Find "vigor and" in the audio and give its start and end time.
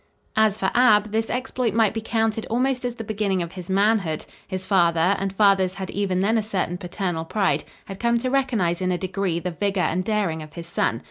9.51-10.03